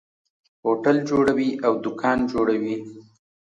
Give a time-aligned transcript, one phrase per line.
[0.65, 2.75] هوټل جوړوي او دکان جوړوي.